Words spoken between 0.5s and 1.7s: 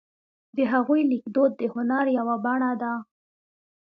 د هغوی لیکدود د